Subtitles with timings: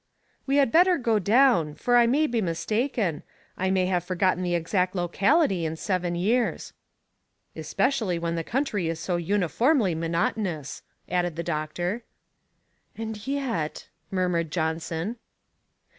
[0.47, 3.21] "We had better go down, for I may be mistaken.
[3.55, 6.73] I may have forgotten the exact locality in seven years!"
[7.55, 12.01] "Especially when the country is so uniformly monotonous!" added the doctor.
[12.97, 15.17] "And yet" murmured Johnson.